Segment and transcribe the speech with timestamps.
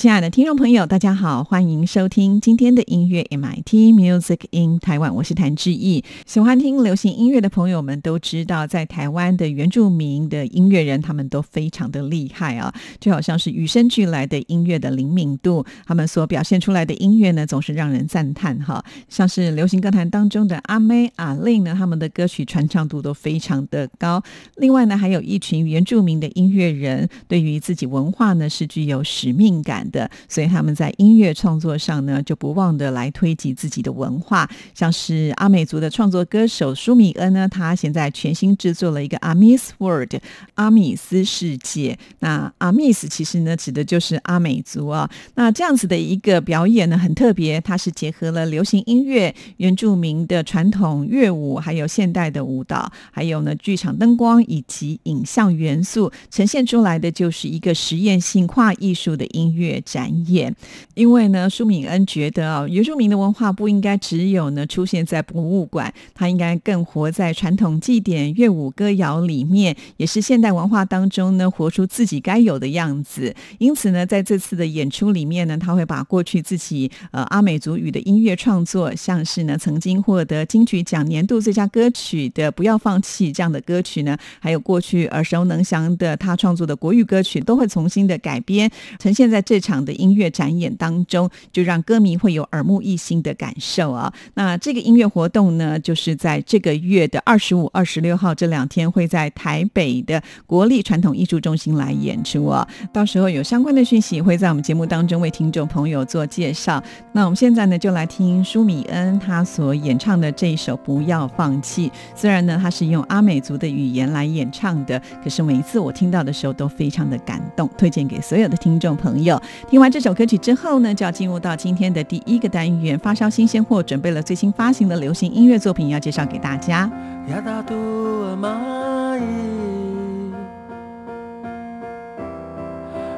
[0.00, 6.02] 亲爱的听众朋友，大家好，欢迎收听今天的音乐 MIT Music in 台湾我是谭志毅。
[6.24, 18.82] 喜欢听流行音乐的朋友们都知道，在台湾的原住民的音乐人，他们都非常的厉害啊，就好像是与生俱来的音乐的灵敏度，他们所表现出来的音乐呢，总是让人赞叹哈。
[19.10, 24.22] 像是流行歌坛当中的阿妹、阿令呢，他们的歌曲传唱度都非常的高。
[24.56, 29.86] 另外呢，还有一群原住民的音乐人，对于自己文化呢，是具有使命感。
[29.90, 34.48] 的，所以他们在音乐创作上呢，就不忘的来推及自己的文化。
[34.74, 40.14] 像是阿美族的创作歌手舒米恩呢，他现在全新制作了一个阿米斯 World
[40.54, 41.98] 阿米斯世界。
[42.20, 45.10] 那阿米斯其实呢，指的就是阿美族啊。
[45.34, 59.79] 那这样子的一个表演呢，很特别，它是结合了流行音乐、原住民的传统乐舞，还有现代的舞蹈，还有呢剧场灯光以及影像元素，呈现出来的就是一个实验性跨艺术的音乐。
[59.80, 60.54] 展演，
[60.94, 73.34] 因为呢，舒敏恩觉得啊，原住民的文化不应该只有呢出现在博物馆，它应该更活在传统祭典、乐舞、歌谣里面，也是现代文化当中呢活出自己该有的样子。
[73.58, 89.69] 因此呢，在这次的演出里面呢，他会把过去自己呃阿美族语的音乐创作，像是呢曾经获得金曲奖年度最佳歌曲的《不要放弃》这样的歌曲呢，还有过去耳熟能详的他创作的国语歌曲，都会重新的改编呈现在这场。
[89.70, 94.12] 场的音乐展演当中，就让歌迷会有耳目一新的感受啊！
[94.34, 102.66] 那这个音乐活动呢，就是在这个月的二十五、二十六号这两天，会在台北的国立传统艺术中心来演出啊！
[102.92, 106.82] 到时候有相关的讯息会在我们节目当中为听众朋友做介绍。
[107.12, 111.88] 那我们现在呢，就来听舒米恩他所演唱的这一首《不要放弃》。
[112.16, 119.40] 虽然呢，他是用阿美族的语言来演唱的，可是每一次我听到的时候都非常的感动，推荐给所有的听众朋友。
[119.68, 126.90] 听完这首歌曲之后呢，就要进入到今天的第一个单元——发烧新鲜货，准备了最新发行的流行音乐作品要介绍给大家。
[127.28, 129.20] Yadatu mai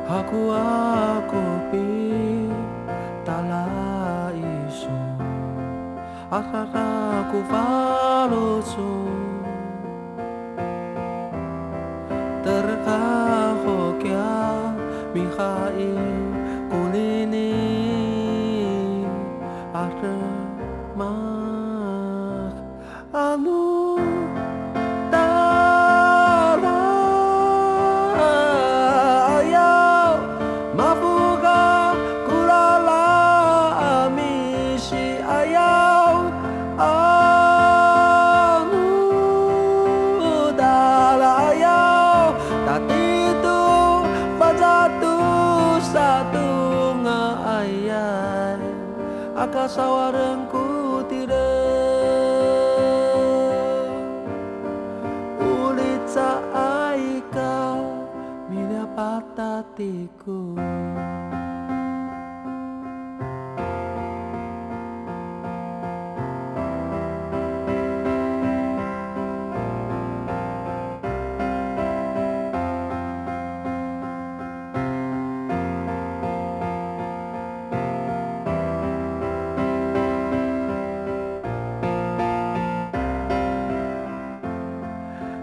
[0.08, 0.52] Aku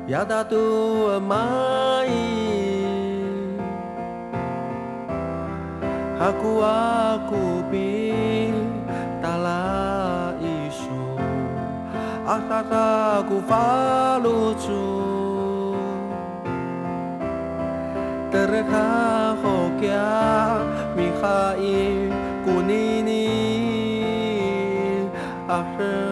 [0.10, 2.50] やだと甘い
[6.20, 8.52] aku aku aku pi
[9.24, 11.16] tala isu
[12.28, 14.84] asasa aku falucu
[18.34, 18.92] terha
[19.40, 20.12] hokia
[20.98, 21.08] ni
[22.44, 23.32] kunini.
[25.50, 26.09] Akhir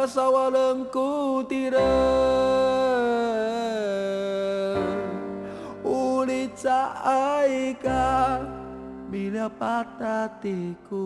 [0.00, 1.84] kasawalengku tidak.
[5.84, 8.40] Uli caaika
[9.12, 11.04] bila patatiku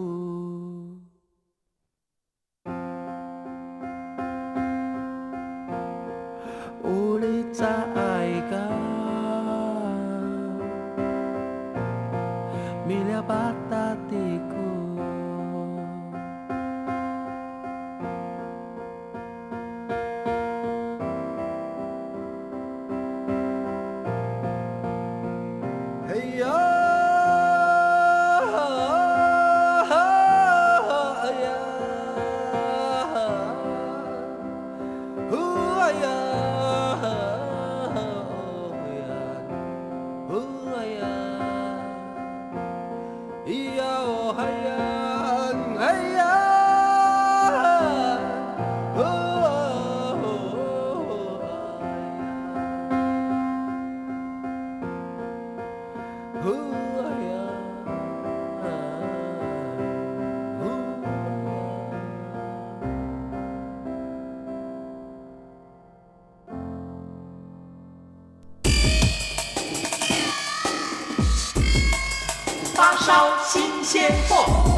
[73.14, 74.74] 发烧新鲜货。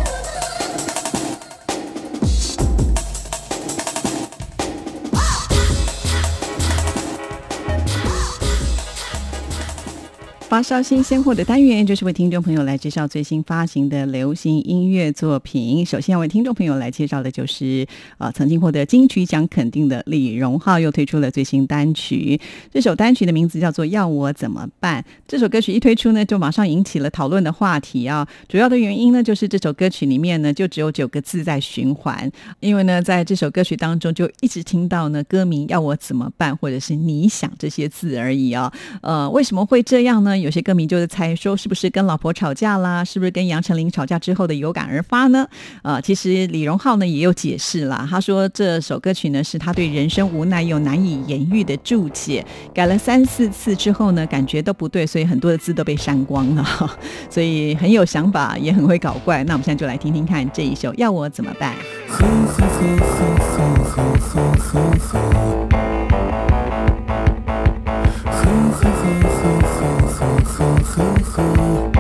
[10.57, 15.85] 发烧新鲜货的单元，就是为听众朋友来介绍最新发行的流行音乐作品。
[15.85, 17.87] 首先要为听众朋友来介绍的就是，
[18.17, 22.41] 呃，曾经获得金曲奖肯定的李荣浩又推出了最新单曲。
[22.73, 25.03] 这首单曲的名字叫做《要我怎么办》。
[25.29, 28.27] 这首歌曲一推出呢，就马上引起了讨论的话题啊。
[28.49, 32.33] 主要的原因呢，就是这首歌曲里面呢，就只有九个字在循环。
[32.61, 38.73] 因为呢，在这首歌曲当中，就一直听到呢歌名“要我怎么办”或者是“你想”这些字而已啊。
[39.03, 40.46] 呃，为什么会这样呢？
[40.47, 43.05] 有些歌迷就在猜说，是不是跟老婆吵架啦？
[43.05, 45.45] 是不是跟杨丞琳吵架之后的有感而发呢？
[45.83, 56.65] 呃，其实李荣浩呢也有解释啦，他说这首歌曲呢是他对人生无奈又难以言喻的注解，改了三四次之后呢，感觉都不对，所以很多的字都被删光了，
[57.29, 59.43] 所以很有想法，也很会搞怪。
[59.43, 61.75] 那我们现在就来听听看这一首《要我怎么办》。
[71.37, 71.96] 让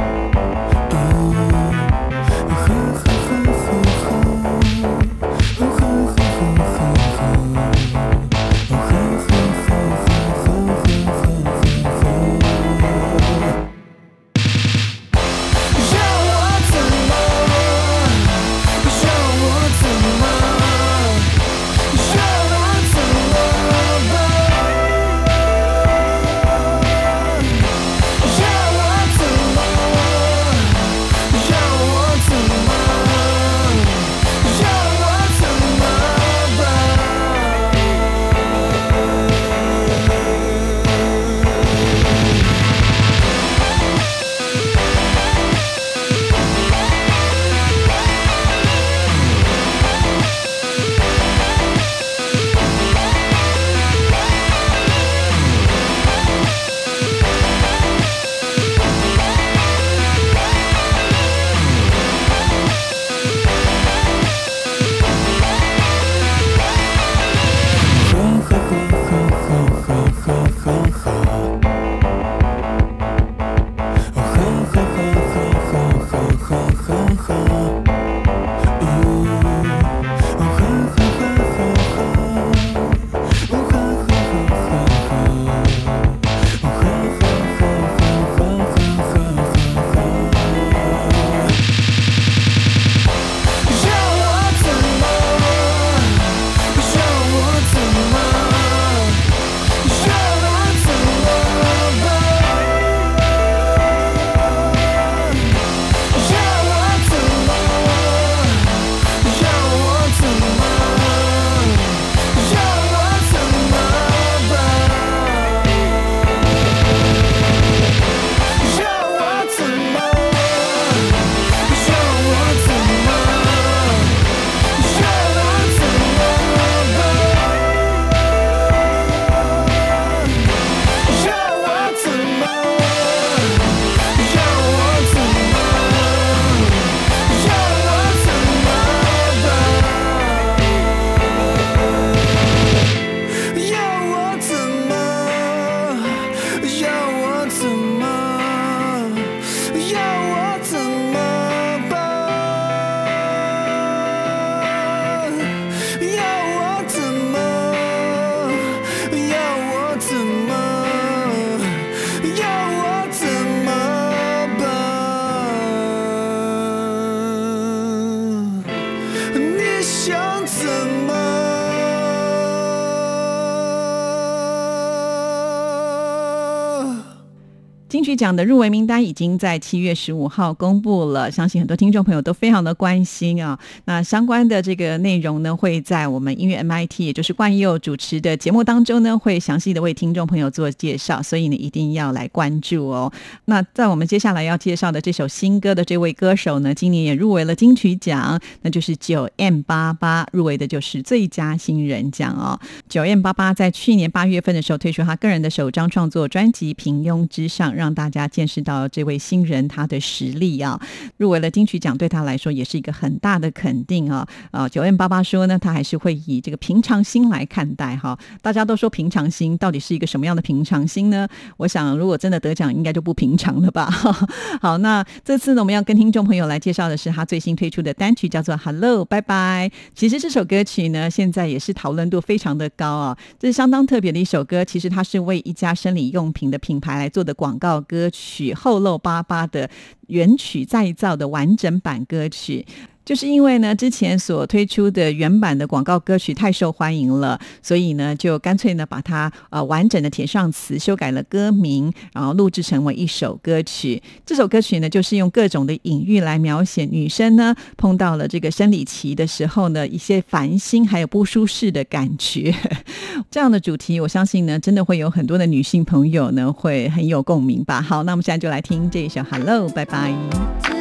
[178.16, 183.58] 奖的入围名单已经在七月十五号公布了，相信很多听众朋友都非常的关心啊。
[183.85, 193.12] 那相关的这个内容呢，会在我们音乐 MIT，也就是冠佑主持的节目当中呢，会详细的为听众朋友做介绍，所以呢一定要来关注哦。
[193.44, 202.58] 那在我们接下来要介绍的这首新歌的这位歌手呢，今年也入围了金曲奖，那就是九 M 八八入围的就是最佳新人奖哦。
[202.88, 210.81] 九 M 八八在去年八月份的时候推出他个人的首张创作专辑《平庸之上》，让大大家见识到这位新人他的实力啊。
[211.17, 214.27] 入围了金曲奖，对他来说也是一个很大的肯定啊。
[214.53, 218.17] 呃，九 M 八八说呢，他还是会以这个平常心来看待哈。
[218.41, 221.27] 大家都说平常心，到底是一个什么样的平常心呢？
[221.57, 223.91] 我想，如果真的得奖，应该就不平常了吧。
[224.61, 229.71] 好，那这次呢，我们要跟听众朋友来介绍的是他最新推出的单曲，叫做《Hello 拜拜》。
[229.95, 234.65] 其实这首歌曲呢，现在也是讨论度非常的高啊，这是相当特别的一首歌。
[234.65, 239.71] 其实它是为一家生理用品的品牌来做的广告歌歌曲，厚漏巴巴的
[240.09, 242.67] 原曲再造的完整版歌曲。
[243.07, 254.03] 就是因为呢，之前所推出的原版的广告歌曲太受欢迎了，所以呢，就干脆呢把它呃完整的填上词，修改了歌名，然后录制成为一首歌曲。
[254.27, 262.53] 这首歌曲呢，就是用各种的隐喻来描写女生呢碰到了这个生理期的时候呢，一些烦心还有不舒适的感觉。
[263.31, 267.81] 这样的主题，我相信呢，真的会有很多的女性朋友呢会很有共鸣吧。
[267.81, 270.75] 好，那我们现在就来听这一首《Hello》，拜拜。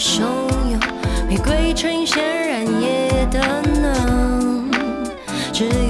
[0.00, 0.22] 汹
[0.70, 0.80] 涌，
[1.28, 3.38] 玫瑰呈现燃野的
[3.82, 4.70] 能，
[5.52, 5.66] 只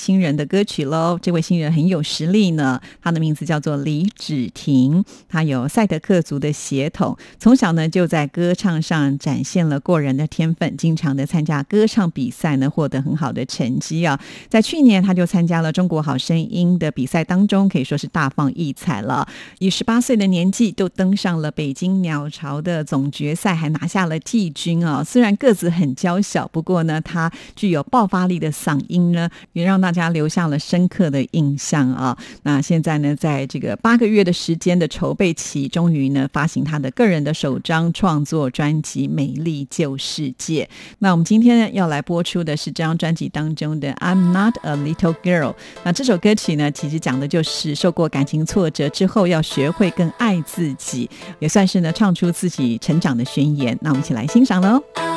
[0.00, 1.18] 新人的歌曲喽。
[1.20, 14.18] 这位新人很有实力呢，他的名字叫做李芷婷，他有赛德克族的血统，从小呢就在歌唱上展现了过人的天分，经常的参加歌唱比赛呢，获得很好的成绩啊。
[14.48, 19.28] 在去年，他就参加了《中国好声音》的比赛当中，可以说是大放异彩了。
[19.58, 25.04] 以十八岁的年纪，都登上了北京鸟巢的总决赛，还拿下了季军啊。
[25.04, 32.16] 虽然个子很娇小，不过呢，他具有爆发力的嗓音呢，也让大家留下了深刻的印象啊。
[32.44, 40.62] 那现在呢，在这个八个月的时间的筹备期，终于呢发行他的个人的首张创作专辑《美丽旧世界》。
[41.00, 45.50] 那我们今天呢要来播出的是这张专辑当中的《I'm Not a Little Girl》。
[45.82, 53.76] 那这首歌曲呢，其实讲的就是受过感情挫折之后，要学会更爱自己，也算是呢唱出自己成长的宣言。
[53.80, 55.09] 那我们一起来欣赏喽。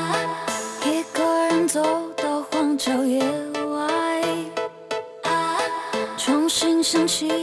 [6.94, 7.43] 想起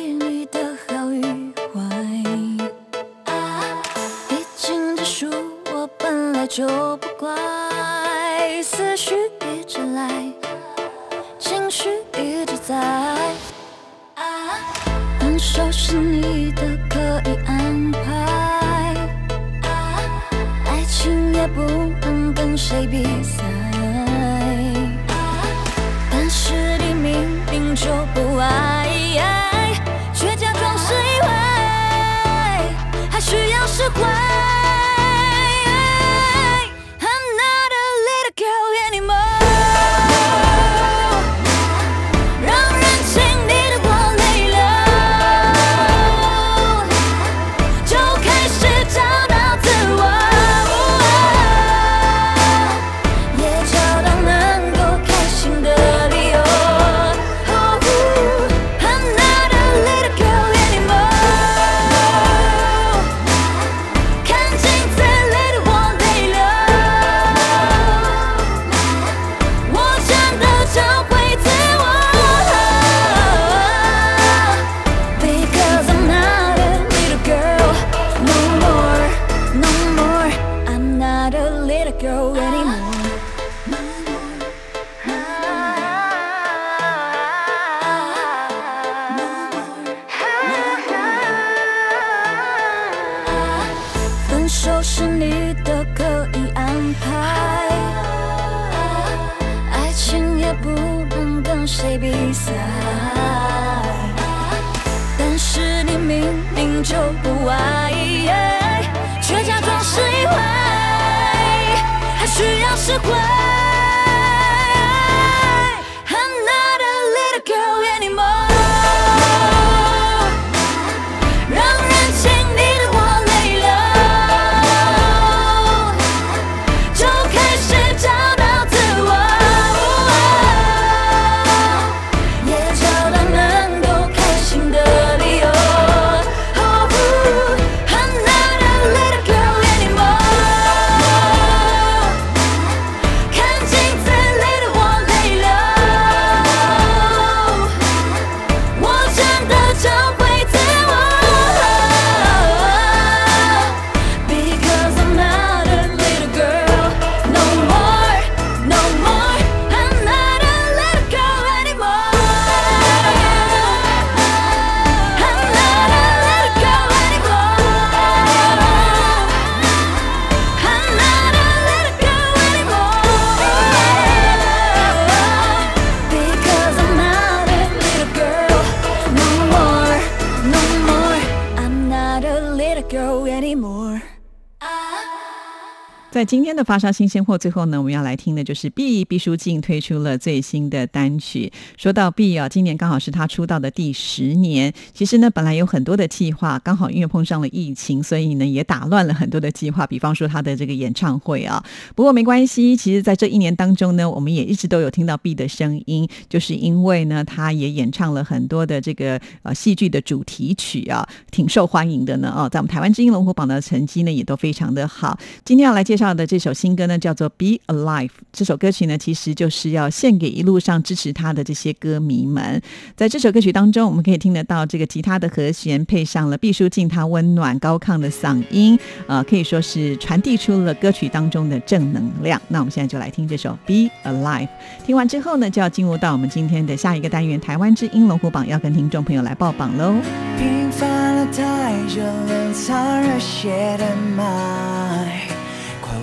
[186.21, 191.51] 在今天的发烧新鲜货，最后呢，我们要来听的就是 B 毕书尽推出了最新的单曲。
[191.79, 194.71] 说到 B 啊，今年刚好是他出道的第十年。
[194.93, 199.87] 其实呢，本来有很多的计划，刚好因为碰上了疫情，所以呢也打乱了很多的计划。
[199.87, 202.77] 比方说他的这个演唱会啊，不过没关系。
[202.77, 212.31] 其实，在这一年当中呢，我们也一直都有听到 B 的声音，就是因为呢，他也演唱了很多的这个呃戏剧的主题曲啊，挺受欢迎的呢。
[212.37, 215.19] 哦，在我们台湾之音龙虎榜的成绩呢，也都非常的好。
[215.47, 218.09] 今天要来介绍的这首新歌呢，叫做《Be Alive》。
[218.33, 222.61] 这首歌曲呢，其实就是要献给一路上支持他的这些歌迷们。
[222.97, 232.41] 在这首歌曲当中，我们可以听得到这个吉他的和弦，配上了毕书尽他温暖高亢的嗓音，呃，可以说是传递出了歌曲当中的正能量。
[232.49, 234.47] 那我们现在就来听这首《Be Alive》。
[234.87, 239.95] 听完之后呢，就要进入到我们今天的下一个单元——台湾之音龙虎榜，要跟听众朋友来报榜喽。
[240.39, 243.85] 平凡了太久，冷藏热血的
[244.17, 245.30] 脉，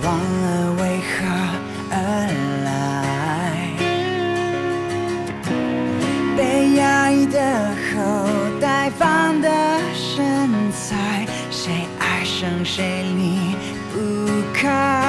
[0.02, 0.06] 忘
[0.42, 1.08] 了为何
[1.90, 1.96] 而
[2.64, 2.66] 来。
[6.36, 7.38] 被压抑的
[7.90, 7.96] 后，
[8.60, 9.48] 待放的
[9.94, 13.56] 身材，谁爱上谁离
[13.92, 13.96] 不
[14.52, 15.07] 开。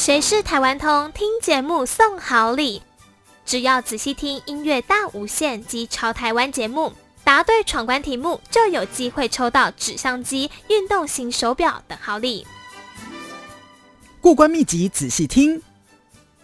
[0.00, 1.12] 谁是台湾通？
[1.12, 2.80] 听节目送好礼，
[3.44, 12.46] 只要仔细听音乐大无限及潮台湾节目，答对闯关题目就有机会抽到纸相机、运动型手表等好礼。
[14.22, 15.60] 过关秘籍仔细听。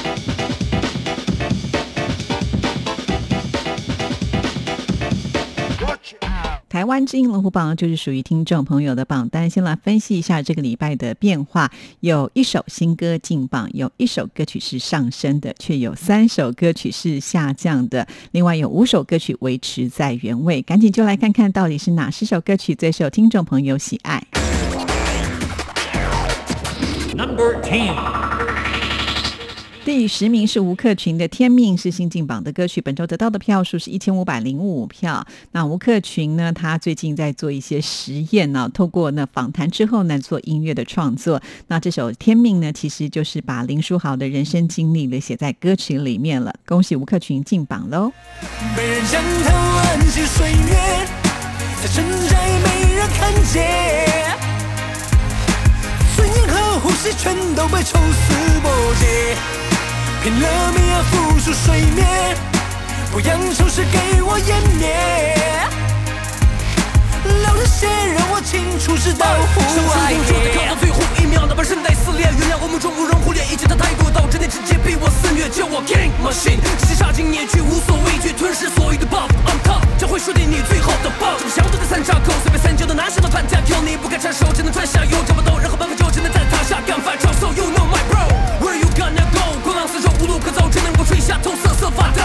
[6.81, 9.47] 台湾之音龙虎榜就是属于听众朋友的榜单。
[9.47, 20.59] 先来分析一下这个礼拜的变化：有一首新歌进榜，有一首歌曲是上升的，却有三首歌曲是下降的，另外有五首歌曲维持在原位。
[20.63, 24.25] 赶紧就来看看到底是哪十首歌曲最受听众朋友喜爱。
[27.15, 27.93] Number ten，
[29.83, 35.25] 第十名是吴克群的《天命》，是新进榜的歌曲，本周得到的票数是一千五百零五票。
[35.53, 41.41] 那吴克群呢，他最近在做一些实验呢、透过呢访谈之后呢，做音乐的创作。
[41.67, 46.53] 那这首《天命》呢，其实就是把林书豪的人生经历呢写在歌曲里面了。
[46.67, 48.11] 恭喜吴克群进榜喽！
[48.77, 51.07] 被人将头安息岁月，
[51.81, 54.37] 在深宅没人看见，
[56.15, 59.35] 尊严和呼吸全都被抽丝剥茧，
[60.21, 62.37] 拼了命要浮出水面，
[63.11, 64.85] 不让丑事给我湮灭，
[67.25, 69.57] 流着血让我清楚知道户
[69.89, 87.49] 外就得靠到最后一秒，哪怕声带撕裂，原谅我们中无人忽略，以前的态度导致你直接逼我肆虐，叫我 King Machine，击杀进野区无所畏惧，吞噬所有的 buff on top，将会输给你最好的 buff，这个相对的三叉口，随便三九的拿下的判价，挑你不敢插手，只能穿下右，找不到任何办法就只能在塔下干翻招手
[91.03, 92.21] 可走，只能够吹下头瑟瑟发抖，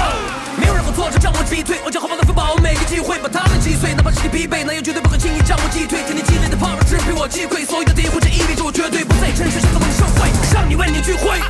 [0.56, 11.40] 没有任何挫折将我击退，我将好好的分把握每个机会，把他们击碎，哪怕身体疲惫，那也绝对不会轻易将我击退，天天积累的 power 只被我击溃，所有的诋毁，这意味着我绝对不再真实，是自动的社会，让你为你聚会。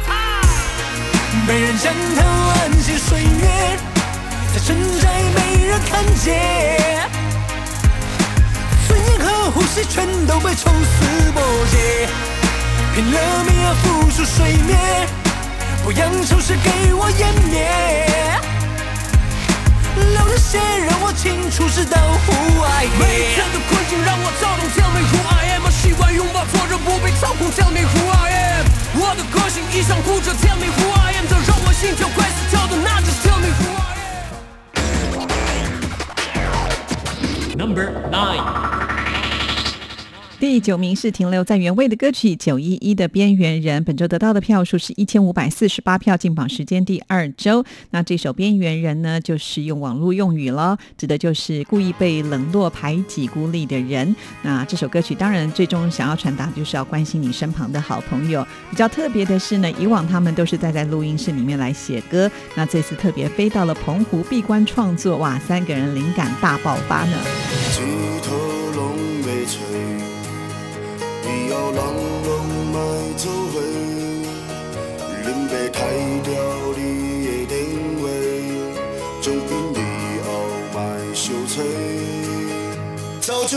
[1.47, 3.79] 被人将头安息岁月，
[4.55, 7.11] 在深宅没人看见，
[8.87, 12.09] 尊严和呼吸全都被抽丝剥茧，
[12.95, 15.07] 拼了命要浮出水面，
[15.87, 17.62] 不让丑事给我湮灭，
[19.94, 21.96] 流着血让我清楚知道
[22.27, 22.66] 户外
[22.99, 28.66] 每一天的困境让我躁动，Tell me who I am，习惯拥抱挫折不被操控，Tell me who I am，
[28.99, 33.94] 我的个性一向固执，Tell me who I am，这让我心跳快死跳的，那就是 Tell me who I
[37.55, 37.55] am。
[37.57, 38.42] Number nine，
[40.38, 47.64] 第九名是停留在原位的歌曲《九一一的边缘人》，本周得到的票数是一千五百四十八票，进榜时间第二周。
[47.90, 54.14] 那这首《边缘人》呢，就是用网络用语了，指的就是故意被冷落、排挤、孤立的人。
[54.42, 58.46] 那这首歌曲当然最终想要传达，就是要关心你身旁的好朋友。
[58.70, 68.56] 比较特别的是呢，以往他们都是待在录音室里面来写歌，那这次特别飞到了澎湖闭关创作，哇，三个人灵感大爆发呢。
[71.57, 71.81] 以后人
[72.25, 72.29] 拢
[72.71, 72.77] 莫
[73.16, 73.55] 做伙。
[75.25, 75.81] 恁爸杀
[76.23, 76.29] 掉
[76.77, 76.81] 你
[77.25, 77.55] 的电
[77.99, 78.05] 话，
[79.23, 79.81] 从今以
[80.23, 80.27] 后
[80.75, 80.77] 莫
[81.14, 81.55] 相找。
[83.21, 83.55] 早就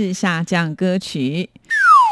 [0.00, 1.50] 是下降歌曲。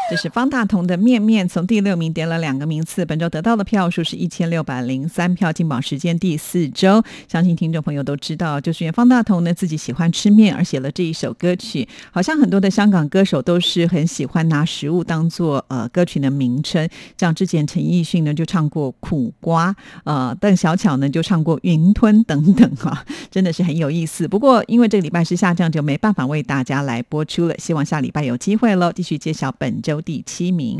[0.08, 7.02] 这是方大同的《面面》，从第六名跌了两个名次，本周得到的票数是一千六百零三票，进榜时间第四周。
[7.26, 11.88] 相信听众朋友都知道，就是因为方大同呢自己喜欢吃面而写了这一首歌曲。
[12.12, 16.88] 好像很多的香港歌手都是很喜欢拿食物当做呃歌曲的名称，
[17.18, 24.28] 像之前陈奕迅呢就唱过苦瓜，呃邓小巧呢就唱过云吞等等啊，真的是很有意思。
[24.28, 27.56] 不过因为这个礼拜是下降，就没办法为大家来播出了。
[27.58, 30.78] 希望下礼拜有机会喽，继续揭晓本周第七名。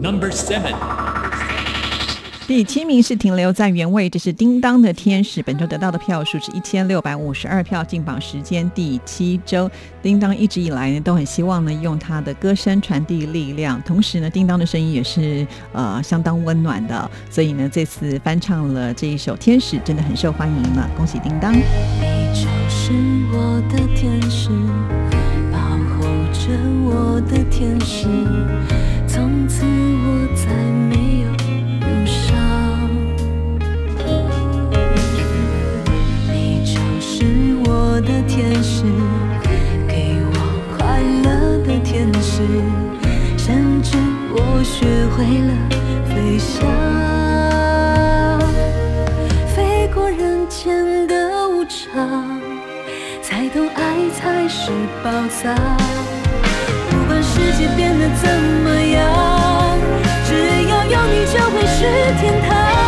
[0.00, 0.74] Number seven，
[2.46, 9.70] 第七名是停留在原位，这是叮当的天使，本周得到的票数是一千六百五十二票，进榜时间第七周。
[10.02, 21.54] 叮当一直以来呢都很希望呢用他的歌声传递力量，同时呢叮当的声音也是呃相当温暖的，所以呢这次翻唱了这一首《天使》，真的很受欢迎了，恭喜叮当！
[21.54, 21.62] 你
[22.34, 22.92] 就是
[23.32, 24.50] 我的天使，
[27.14, 28.08] 我的天使，
[29.06, 30.52] 从此我再
[30.90, 31.30] 没有
[31.78, 32.34] 忧伤。
[36.26, 38.82] 你就是我的天使，
[39.86, 40.34] 给我
[40.76, 42.42] 快乐的天使，
[43.38, 43.96] 甚至
[44.32, 45.54] 我学会了
[46.08, 46.66] 飞翔。
[49.54, 52.40] 飞过人间的无常，
[53.22, 54.72] 才懂爱才是
[55.04, 55.54] 宝藏。
[57.34, 58.30] 世界变得怎
[58.62, 59.76] 么样，
[60.24, 61.80] 只要有你就会是
[62.20, 62.83] 天堂。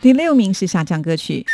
[0.00, 1.44] 第六名是下降歌曲。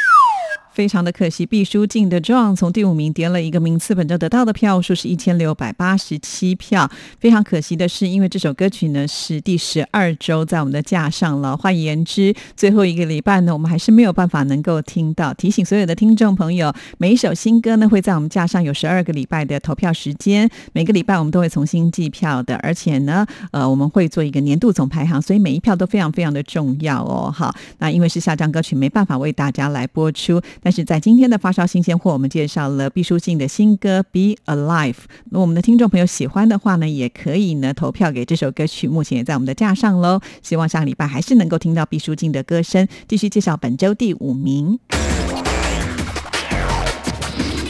[0.77, 6.87] 非常的可惜，毕书尽的《壮》从第五名跌了一个名次，本周得到的票数是一千六百八十七票。
[7.19, 11.57] 非常可惜的是，因为这首歌曲呢是第十二周在我们的架上了。
[11.57, 15.33] 换言之，最后一个礼拜呢，我们还是没有办法能够听到。
[15.33, 27.33] 提醒所有的听众朋友，每一首新歌呢会在我们架上有十二个礼拜的投票时间，每个礼拜我们都会重新计票的，而且呢，呃，我们会做一个年度总排行，所以每一票都非常非常的重要哦。
[27.35, 30.39] 好，那因为是下降歌曲，没办法为大家来播出。
[30.67, 34.95] 但是在今天的发烧新鲜货，我们介绍了毕书尽的新歌《Be Alive》。
[35.31, 38.89] 那我们的听众朋友喜欢的话呢，也可以呢投票给这首歌曲。
[38.89, 40.21] 目前也在我们的架上喽。
[40.43, 42.89] 希望下个礼拜还是能够听到毕书尽的歌声。
[43.07, 44.81] 继续介绍本周第五名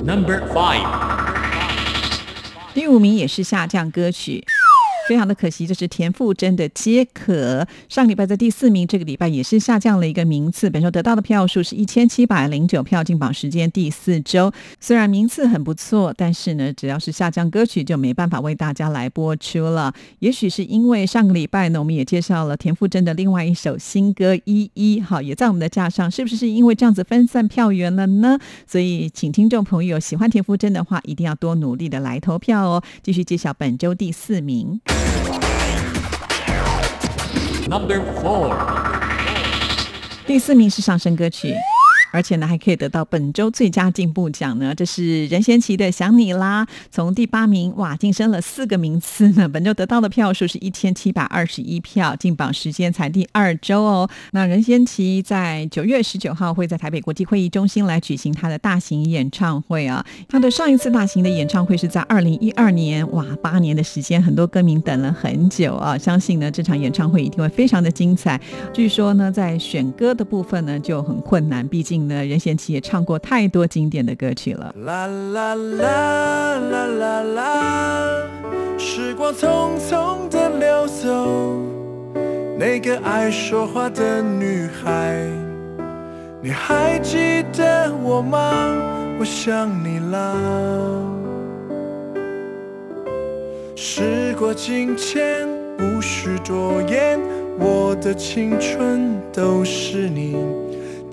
[0.02, 0.86] ，Number Five，
[2.72, 4.42] 第五名也是下降歌曲。
[5.06, 7.62] 非常的可惜，这是田馥甄的《皆可》。
[7.88, 10.68] 上礼拜在第四名，这个礼拜也是下降了一个名次。
[10.68, 14.52] 本周得到的票数是一千七百零九票，进榜时间第四周。
[14.80, 19.94] 虽然名次很不错，但是呢，只要是下降歌曲就没办法为大家来播出了。
[20.18, 26.10] 也许是因为上个礼拜呢，我们也介绍了田馥甄的另外一首新歌《依依》，好，也在我们的架上。
[26.10, 28.38] 是不是因为这样子分散票源了呢？
[28.66, 32.82] 所以，请听众朋友喜欢田馥甄的话，一定要多努力的来投票哦。
[33.02, 34.80] 继续揭晓本周第四名。
[40.26, 41.54] 第四名是上升歌曲。
[42.12, 44.74] 而且呢，还可以得到本周最佳进步奖呢。
[44.74, 49.48] 这是任贤齐的《想你啦》，从第八名哇晋升了四个名次呢。
[49.48, 54.08] 本周得到的票数是一千七百二十一票，进榜时间才第二周哦。
[54.30, 60.04] 那任贤齐在九月十九号会在台北国际会议中心来举行他的大型演唱会啊。
[60.28, 65.98] 他的上一次大型的演唱会是在二零一二年，哇，八年的时间，很多歌迷等了很久啊。
[65.98, 68.40] 相信呢，这场演唱会一定会非常的精彩。
[68.72, 71.95] 据说呢，在选歌的部分呢就很困难，毕竟。
[72.00, 74.74] 呢，任贤齐也唱过太多经典的歌曲了。
[74.84, 78.26] 啦啦啦啦啦啦，
[78.78, 81.62] 时光匆匆的流走，
[82.58, 85.16] 那个爱说话的女孩，
[86.42, 88.52] 你还记得我吗？
[89.18, 90.36] 我想你啦。
[93.74, 97.18] 时过境迁，无需多言，
[97.58, 100.36] 我的青春都是你。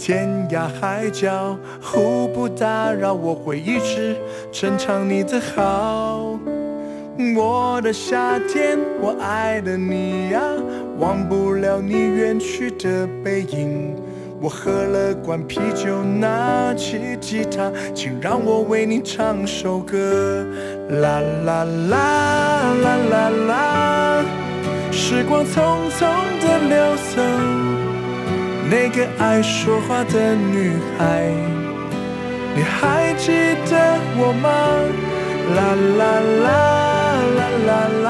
[0.06, 4.18] 天涯海角互不打扰，我会一直
[4.52, 6.38] 珍藏你的好。
[7.38, 10.42] 我的夏天，我爱的你呀，
[11.00, 13.96] 忘不了你远去的背影。
[14.42, 20.46] 我喝了罐啤酒，拿起吉他，请让我为你唱首歌。
[20.90, 24.26] 啦啦啦啦啦啦，
[24.92, 26.02] 时光匆匆
[26.42, 27.63] 的流走。
[28.74, 31.30] 那个爱说话的女孩，
[32.56, 33.32] 你还记
[33.70, 34.50] 得我吗？
[35.56, 35.60] 啦
[36.00, 36.02] 啦
[36.44, 36.50] 啦
[37.38, 37.72] 啦啦
[38.04, 38.10] 啦！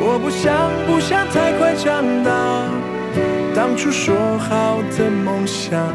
[0.00, 0.44] 我不想
[0.88, 2.32] 不想太快长大，
[3.54, 5.86] 当初说好的梦想，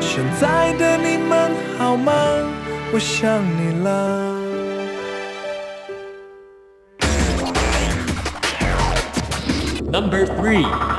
[0.00, 2.12] 现在的你们好吗？
[2.92, 4.34] 我想你了。
[9.92, 10.97] Number three。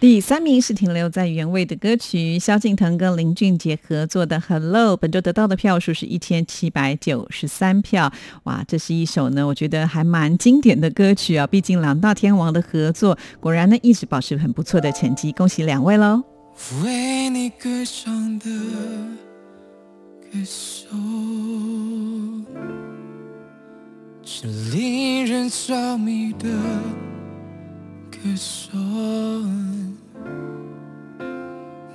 [0.00, 8.12] 第三名是停留在原位的歌曲，萧敬腾跟林俊杰合作的《Hello》，本周得到的票数是一千七百九十三票。
[8.44, 11.44] 哇，这是一首呢，我觉得还蛮经典的歌曲啊！
[11.48, 16.22] 毕竟两大天王的合作，果然呢一直保持很不错的成绩，恭喜两位喽！
[16.84, 18.44] 为你歌唱的
[20.32, 20.90] 歌手，
[24.22, 26.48] 是令人着迷的
[28.22, 28.76] 歌手。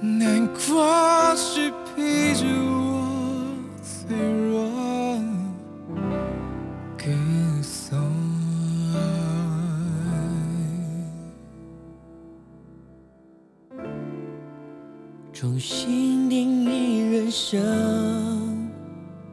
[0.01, 3.45] 难过是陪着我
[3.81, 4.15] 脆
[4.49, 4.69] 弱
[6.97, 7.03] 歌
[7.61, 7.99] 颂，
[15.31, 17.59] 重新定义人生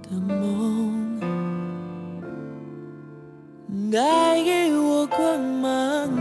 [0.03, 1.21] 的梦，
[3.91, 6.20] 带给我光芒。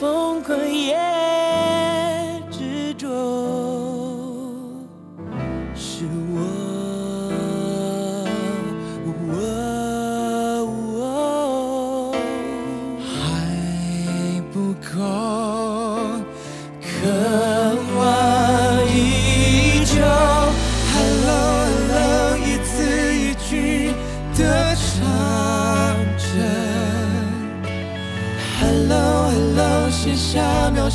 [0.00, 0.29] for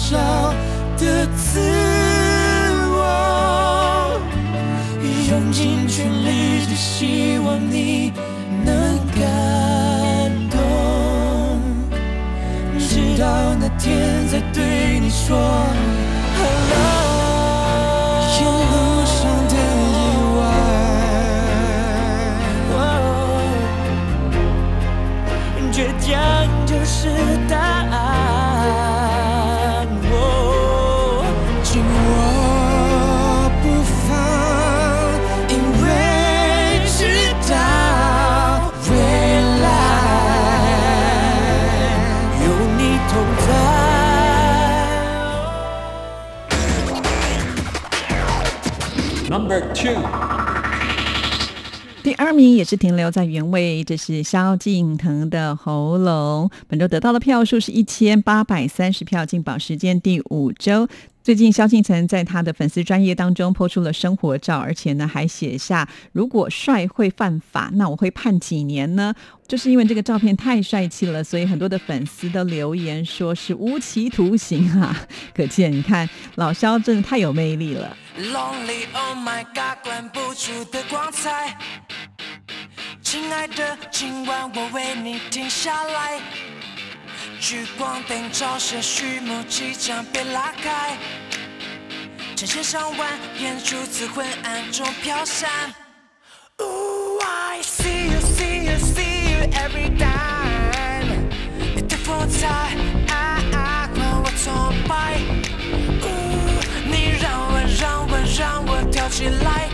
[0.07, 0.15] 少
[0.99, 1.59] 的自
[2.93, 4.21] 我，
[5.31, 8.13] 用尽全力，只希望你
[8.63, 9.25] 能感
[10.51, 10.59] 动，
[12.77, 13.25] 直到
[13.59, 15.35] 那天再对你说
[16.37, 16.75] hello。
[18.37, 18.73] 沿路
[19.07, 19.17] 上
[19.49, 19.55] 的
[19.89, 19.93] 意
[20.37, 20.39] 外，
[25.73, 26.07] 倔强
[26.67, 27.09] 就是
[27.49, 27.74] 答
[52.03, 56.49] 第二名也是停留在原位，这是萧敬腾的《喉咙》。
[56.67, 60.87] 本周得到的票数是一千八百三十票，进榜时间第五周。
[61.25, 69.11] 最近，萧敬腾在他的粉丝专业当中抛出了生活照，而且呢还写下：“如果帅会犯法，那我会判几年呢？”
[69.47, 74.95] 就是因为这个照片太帅气了，所以很多的粉丝都留言说是无期徒刑啊！
[75.33, 77.97] 可见，你看老萧真的太有魅力了。
[78.19, 81.57] Lonely, oh my god，关不住的光彩。
[83.01, 86.21] 亲爱的，今晚我为你停下来。
[87.47, 90.97] 聚光灯照射序幕即将被拉开，
[92.35, 95.47] 成千上万眼珠子昏暗中飘散。
[96.57, 101.29] Ooh, I see you, see you, see you every time。
[101.75, 102.47] 你的风采，
[103.09, 103.13] 啊
[103.53, 105.19] 啊，让我崇拜。
[106.01, 109.69] Ooh，你让我让我让我跳起来。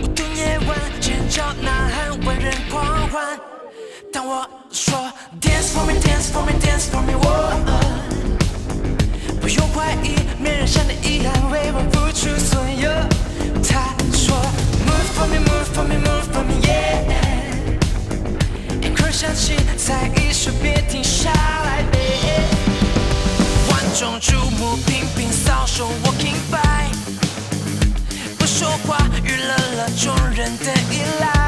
[0.00, 3.36] 舞动夜晚，尖叫呐喊，万人狂欢。
[4.12, 4.98] 当我说
[5.40, 7.24] Dance for me, dance for me, dance for me，我
[9.40, 12.90] 不用怀疑，没人像你一样为我付出所有。
[13.62, 14.36] 他说
[14.84, 17.04] Move for me, move for me, move for me, yeah。
[18.82, 22.42] 音乐响起，再一首别停下来，baby。
[23.70, 26.90] 万众瞩目，频频扫手，Walking by，
[28.38, 31.39] 不说话，娱乐了众人的依赖。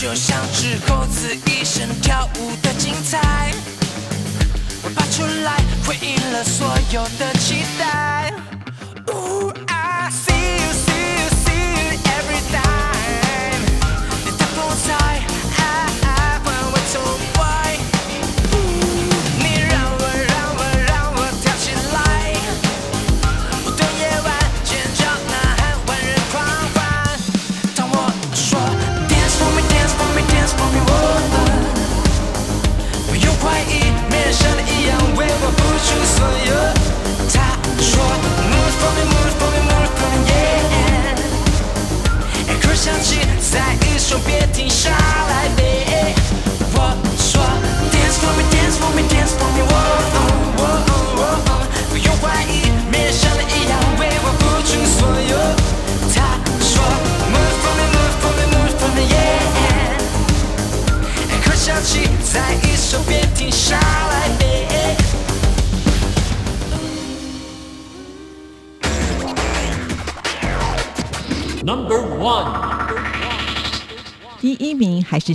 [0.00, 3.52] 就像只猴子一生跳舞的精彩，
[4.84, 8.32] 我爬出来回应了所有的期待。
[9.08, 9.77] 哦啊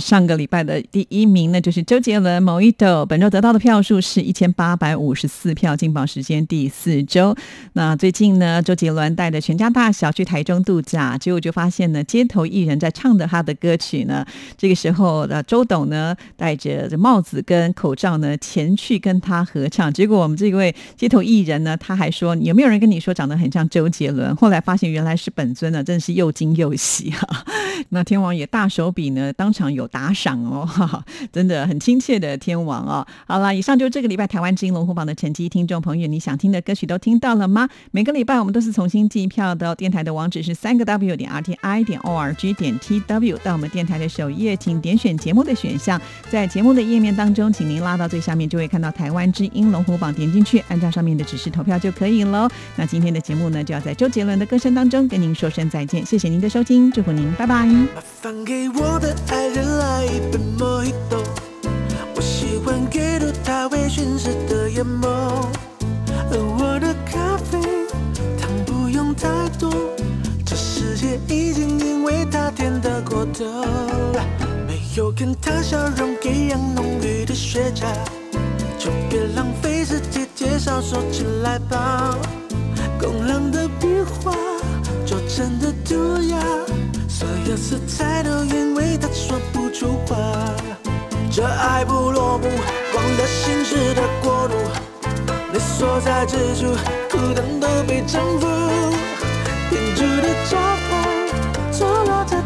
[0.00, 7.36] 上个礼拜的第一名呢，就是周杰伦《某一斗》，本周得到的票数是一千八百五十四票，进榜时间第四周。
[7.74, 14.26] 那最近呢，周杰伦带着全家大小去台中度假，结果就发现呢，街头艺人在唱的他的歌曲呢。
[14.56, 24.34] 这个时候，呃，周董呢戴着这帽子跟口罩呢前去跟他合唱，结果我们这位街头艺人呢，他还说有没有人跟你说长得很像周杰伦？
[24.34, 27.44] 后来发现原来是本尊呢，真的是又惊又喜哈、
[27.90, 33.06] 那天王也大手笔呢，当场有打赏哦，哈哈，真的很亲切的天王哦。
[33.26, 37.68] 好了，以上就是这个礼拜台湾之音龙虎榜的成绩，听众朋友，你想听的歌曲都听到了吗？
[37.90, 52.48] 每个礼拜我们都是重新计票的，电台的网址是三个 W 点 R T I 点 O R G 点 T W，到我们电台的首页，请点选节目的选项，在节目的页面当中，请您拉到最下面，就会看到台湾之音龙虎榜，点进去，按照上面的指示投票就可以喽。
[52.76, 57.68] 那今天的节目呢，就要在周杰伦的歌声当中跟您说声再见，谢谢您的收听，祝福您，拜拜。
[58.20, 61.22] 放给我的爱人来一杯莫吉托，
[62.14, 65.08] 我喜欢阅读他微醺时的眼眸，
[66.30, 67.58] 而我的咖啡
[68.38, 69.70] 糖不用太多，
[70.44, 73.44] 这世界已经因为他甜得过头，
[74.66, 77.86] 没有跟他笑容一样浓郁的雪茄，
[78.78, 80.80] 就别浪费时间介绍。
[80.80, 82.16] 说起来吧。
[83.00, 84.32] 冰冷的笔画，
[85.04, 86.38] 拙真的涂鸦，
[87.16, 90.16] 所有色彩都因为他说不出话，
[91.30, 92.48] 这爱不落幕，
[92.92, 94.54] 光了心事的国度，
[95.52, 96.74] 你所在之处，
[97.08, 98.48] 孤单都被征服，
[99.70, 102.42] 天主的招牌错落在。